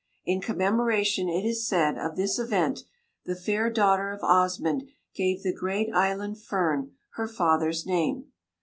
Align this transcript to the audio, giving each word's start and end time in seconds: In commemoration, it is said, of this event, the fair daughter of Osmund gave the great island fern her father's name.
In 0.25 0.41
commemoration, 0.41 1.29
it 1.29 1.45
is 1.45 1.67
said, 1.67 1.95
of 1.99 2.15
this 2.15 2.39
event, 2.39 2.85
the 3.25 3.35
fair 3.35 3.69
daughter 3.69 4.09
of 4.11 4.23
Osmund 4.23 4.87
gave 5.13 5.43
the 5.43 5.53
great 5.53 5.93
island 5.93 6.41
fern 6.41 6.93
her 7.17 7.27
father's 7.27 7.85
name. 7.85 8.31